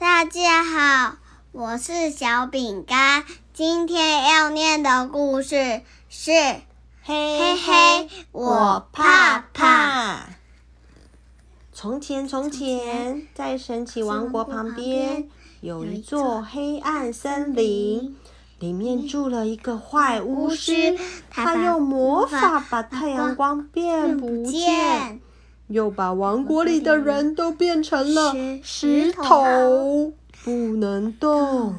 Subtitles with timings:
[0.00, 1.16] 大家好，
[1.50, 3.24] 我是小饼干。
[3.52, 6.30] 今天要念的故事是
[7.02, 10.14] 《嘿嘿，我怕怕》。
[11.72, 15.28] 从前，从前，在神奇王国旁边
[15.62, 18.16] 有一座黑暗森林，
[18.60, 20.96] 里面住了一个坏巫师，
[21.28, 25.20] 他用魔法把太阳光变不见。
[25.68, 30.12] 又把王国里的人都变成了石头，
[30.44, 31.76] 不能动。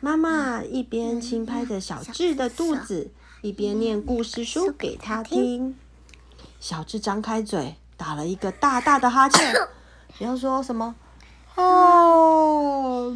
[0.00, 5.76] 妈妈一边轻拍着小智的肚子，一边念故事书给他听。
[6.58, 9.54] 小智张开嘴，打了一个大大的哈欠。
[10.18, 10.94] 然后说什么？
[11.54, 13.14] 哦，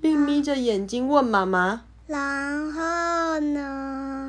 [0.00, 1.82] 并眯着眼睛问妈妈。
[2.06, 4.23] 然后呢？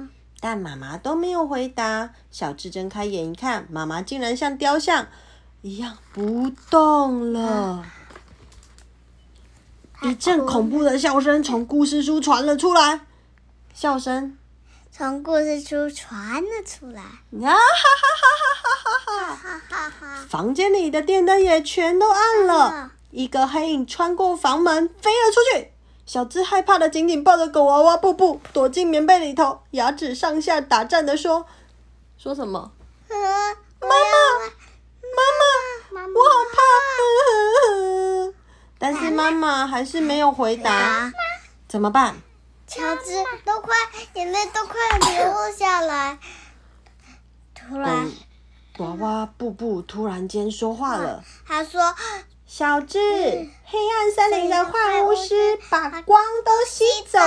[0.48, 2.12] 但妈妈都没有回答。
[2.30, 5.08] 小智睁开眼一看，妈妈竟然像雕像
[5.64, 7.84] 一样不动了。
[10.04, 13.08] 一阵恐怖的笑声从故事书传了出来。
[13.74, 14.38] 笑声
[14.92, 17.02] 从故事书传了出来。
[17.02, 17.10] 啊
[17.42, 20.26] 哈哈哈哈哈哈哈！
[20.30, 22.92] 房间里的电灯也全都暗了。
[23.10, 25.72] 一个黑影穿过房门飞了出去。
[26.06, 31.48] 小智害怕的紧紧抱着狗娃娃布布，躲进棉被里头，牙齿上下打颤的说
[32.16, 32.72] ：“说什么？
[33.10, 33.18] 妈
[33.90, 33.90] 妈，
[35.96, 36.58] 妈妈，我好怕！”
[38.78, 41.12] 但是妈妈还是没有回答。
[41.68, 42.16] 怎么办？
[42.68, 43.74] 乔治都快
[44.14, 46.20] 眼泪都快流下来。
[47.56, 48.12] 突然，
[48.78, 51.24] 娃娃布布突然间说话了。
[51.48, 51.82] 他说。
[52.48, 57.20] 小智，黑暗森林的坏巫师把光都吸走，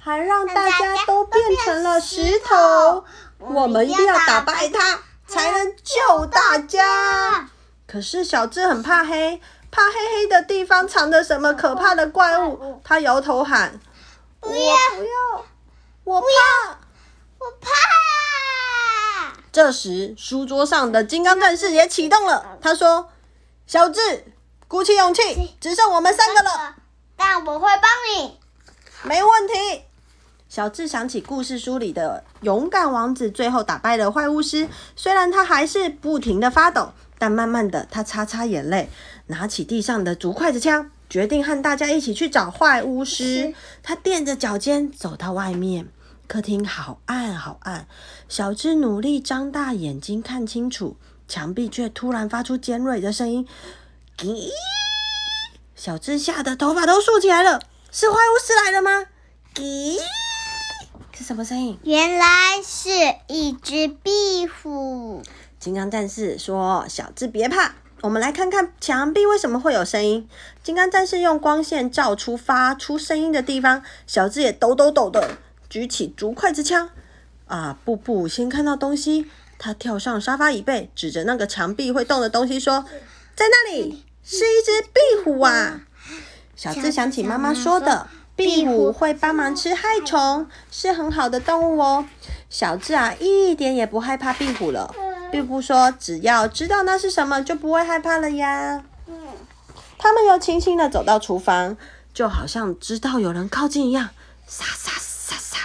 [0.00, 3.04] 还让大家都变成了石头。
[3.38, 7.50] 我们一定要打败他，才能救大家。
[7.88, 12.80] 可是小智很怕黑，怕黑黑的地方藏着什么可怕的怪物。
[12.84, 13.80] 他摇头喊
[14.40, 15.44] ：“不要不要，
[16.04, 16.26] 我怕，
[17.38, 17.68] 我怕。”
[19.50, 22.56] 这时，书桌上的金刚战士也启动了。
[22.62, 23.10] 他说
[23.66, 24.24] ：“小智。”
[24.68, 26.74] 鼓起勇气，只剩我们三个了。
[27.14, 28.36] 但我会帮你，
[29.04, 29.82] 没问题。
[30.48, 34.68] 小智想起故事书里的勇敢王子，最后打败了坏巫师。
[34.96, 38.90] 虽然他还是不停的发抖，但慢慢的，他擦擦眼泪，
[39.26, 43.54] 拿起地上的竹筷子枪，决定和大家一起去找坏巫师。
[43.84, 45.88] 他垫着脚尖走到外面，
[46.26, 47.86] 客厅好暗好暗。
[48.28, 50.96] 小智努力张大眼睛看清楚，
[51.28, 53.46] 墙壁却突然发出尖锐的声音。
[54.18, 54.48] 咦！
[55.74, 57.60] 小智吓得头发都竖起来了，
[57.92, 59.06] 是坏巫师来了吗？
[59.56, 59.98] 咦！
[61.12, 61.78] 是什么声音？
[61.84, 62.26] 原来
[62.64, 62.88] 是
[63.26, 65.22] 一只壁虎。
[65.58, 70.28] 金刚战士说：“小智别怕，我们来看看墙壁为什么会有声音。”
[70.62, 75.38] 金刚战士用光线照出发出声音的地方，小智也抖抖抖的
[75.68, 76.88] 举起竹筷子枪。
[77.46, 77.78] 啊！
[77.84, 82.84] 布布先看到东西，他跳上沙发椅背，指着那个墙壁会动的东西说
[83.36, 85.82] ：“在那里。”是一只壁虎啊！
[86.56, 92.04] 小智想起妈妈说的，壁虎会帮忙吃害虫，是很好的动物哦。
[92.50, 94.92] 小智啊，一点也不害怕壁虎了。
[95.30, 98.82] 壁虎说：“只要知道那是什么，就不会害怕了呀。”
[99.96, 101.76] 他们又轻轻的走到厨房，
[102.12, 104.08] 就好像知道有人靠近一样，
[104.48, 105.58] 沙沙沙沙，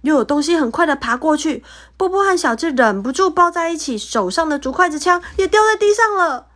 [0.00, 1.62] 又有东西很快的爬过去。
[1.98, 6.47] 波波和小智忍不住抱在一起，手上的竹筷子枪也掉在地上了。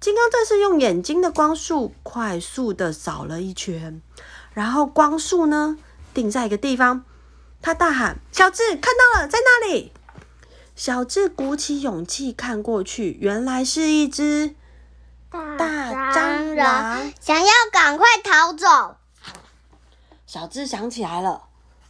[0.00, 4.00] 金刚战士用眼睛的光束快速的扫了一圈，
[4.54, 5.76] 然后光束呢
[6.14, 7.04] 定在一个地方，
[7.60, 9.92] 他大喊：“小智，看到了，在那里！”
[10.74, 14.54] 小智鼓起勇气看过去，原来是一只
[15.30, 18.96] 大蟑螂，想要赶快逃走。
[20.26, 21.42] 小智想起来了，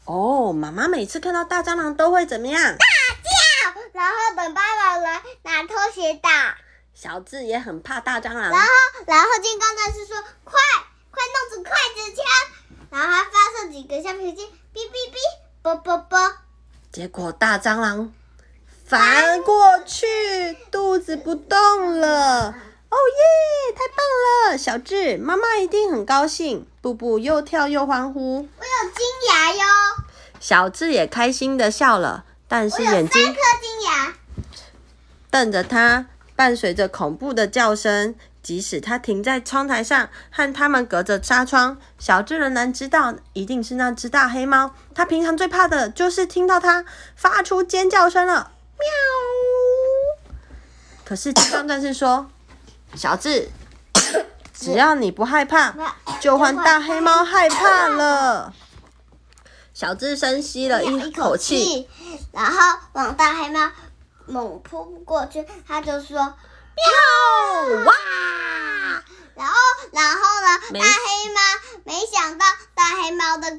[0.06, 2.60] 哦，妈妈每次看到大蟑螂都会怎么样？
[2.60, 2.86] 大
[3.22, 6.56] 叫，然后等爸爸来拿拖鞋打。
[7.02, 8.66] 小智也很怕大蟑螂，然后，
[9.06, 10.60] 然后金刚战士说：“快，
[11.10, 12.22] 快弄出筷子枪！”
[12.92, 15.16] 然后他发射几个橡皮筋，哔哔哔，
[15.62, 16.34] 啵啵啵。
[16.92, 18.12] 结果大蟑螂
[18.84, 20.06] 翻过去，
[20.70, 22.48] 肚子不动了。
[22.48, 22.52] 哦
[22.92, 24.58] 耶，太棒了！
[24.58, 26.68] 小智，妈妈一定很高兴。
[26.82, 28.36] 布布又跳又欢呼。
[28.36, 29.64] 我有金牙哟。
[30.38, 34.14] 小智也开心的笑了，但是眼睛三颗金牙，
[35.30, 36.04] 瞪着他。
[36.40, 44.74] 伴随着恐怖的叫声，即使他停在窗台上，和他们隔着纱窗，小智仍然知道一定是那只大黑猫。
[44.94, 46.82] 他平常最怕的就是听到它
[47.14, 50.32] 发出尖叫声了，喵！
[51.04, 52.30] 可是金刚战士说
[52.96, 53.50] ：“小智，
[54.54, 55.74] 只要你不害怕，
[56.20, 58.54] 就换大黑猫害怕了。
[59.74, 61.86] 小智深吸了一口气，
[62.32, 63.70] 然后往大黑猫
[64.30, 66.16] 猛扑过去，他就说
[66.78, 67.92] ：“喵！”哇！
[69.34, 69.54] 然后，
[69.92, 70.60] 然后呢？
[70.72, 71.40] 大黑猫
[71.84, 73.50] 没想到大黑猫的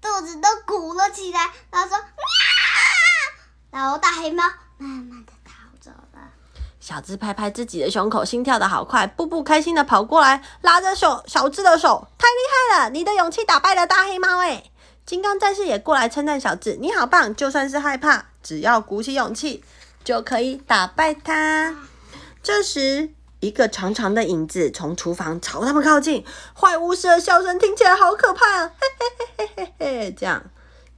[0.00, 2.04] 肚子都鼓了起来，然后说：“喵！”
[3.70, 4.44] 然后大黑猫
[4.78, 6.20] 慢慢的逃走了。
[6.80, 9.06] 小智拍拍自己的胸口，心跳的好快。
[9.06, 12.90] 步步开心的跑过来，拉着手小智的手，太厉害了！
[12.90, 14.64] 你的勇气打败了大黑猫哎！
[15.04, 17.34] 金刚战士也过来称赞小智：“你好棒！
[17.34, 19.64] 就算是害怕，只要鼓起勇气，
[20.04, 21.74] 就可以打败他。”
[22.42, 23.10] 这时，
[23.40, 26.24] 一个长长的影子从厨房朝他们靠近，
[26.54, 28.72] 坏巫师的笑声听起来好可怕啊！
[28.78, 30.44] 嘿嘿嘿嘿嘿嘿，这样，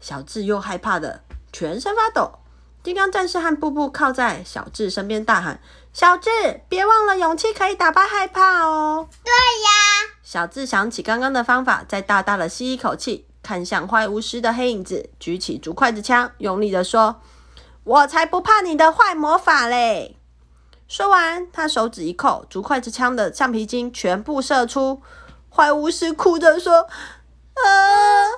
[0.01, 1.23] 小智又害怕的
[1.53, 2.39] 全身发抖。
[2.83, 5.61] 金刚战士和布布靠在小智身边，大喊
[5.93, 6.31] ：“小智，
[6.69, 10.13] 别忘了，勇气可以打败害怕哦！”对呀。
[10.25, 13.27] 小智想起刚刚的方法，再大大的吸一口气。
[13.41, 17.21] 看向坏巫师的黑影子，举起竹筷子枪，用力的说
[17.85, 20.17] ：“我才不怕你的坏魔法嘞！”
[20.89, 25.01] 说完，他手指一扣，竹筷子枪的橡皮筋全部射出。
[25.49, 26.73] 坏巫师哭着说
[27.55, 27.63] ：“啊，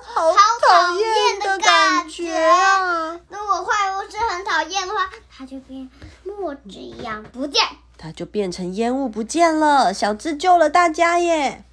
[0.03, 3.19] 好讨厌的感觉啊！
[3.29, 5.89] 如果坏巫师很讨厌的话，他就变
[6.23, 7.61] 墨汁一样不见，
[7.97, 9.93] 他就变成烟雾不见了。
[9.93, 11.63] 小智救了大家耶！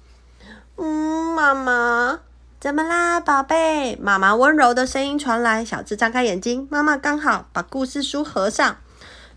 [0.77, 2.19] 嗯，妈妈。
[2.63, 3.97] 怎么啦，宝贝？
[3.97, 5.65] 妈妈温柔的声音传来。
[5.65, 8.77] 小智张开眼睛，妈妈刚好把故事书合上。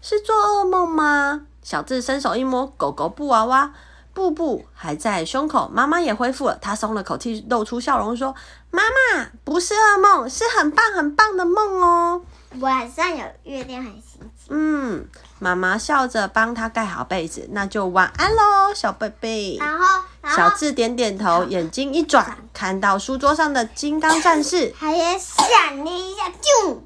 [0.00, 1.40] 是做噩梦吗？
[1.60, 3.72] 小智伸手一摸，狗狗布娃娃
[4.14, 5.68] 布布还在胸口。
[5.74, 8.32] 妈妈也恢复了，他松了口气，露出笑容说
[8.70, 12.22] ：“妈妈，不是噩梦，是很棒很棒的梦哦。
[12.60, 15.04] 晚上有月亮，很星星。”嗯。
[15.38, 19.56] 妈妈笑着帮他盖好被子，那就晚安喽，小贝贝。
[19.58, 20.02] 然后，
[20.34, 26.78] 小智点点头，眼睛一转，看到书桌上的金刚战士，还闪了一下，啾！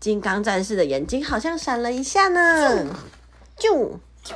[0.00, 2.86] 金刚战士的眼睛好像闪了一下呢，
[3.58, 4.34] 啾啾。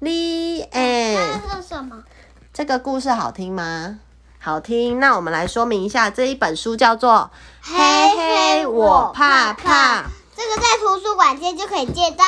[0.00, 2.04] 你哎，这是什么？
[2.52, 4.00] 这个故事好听吗？
[4.38, 5.00] 好听。
[5.00, 7.30] 那我们来说明一下，这一本书叫做
[7.74, 10.02] 《嘿嘿，我怕怕》。
[10.36, 12.24] 这个在图书馆借就可以借到。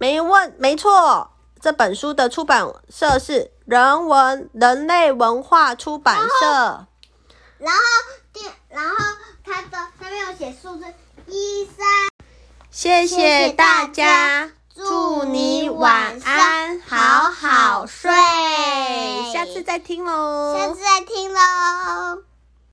[0.00, 1.30] 没问，没错，
[1.60, 6.86] 这本书的出版社是人文人类文化出版社。
[7.58, 7.82] 然后，
[8.32, 8.96] 第，然后
[9.44, 10.86] 它的上面有写数字
[11.26, 11.86] 一三。
[12.70, 18.10] 谢谢大家，祝你晚安，好好睡。
[19.34, 20.56] 下次再听喽。
[20.58, 22.22] 下次再听喽。